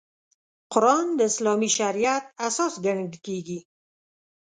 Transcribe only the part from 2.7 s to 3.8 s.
ګڼل کېږي.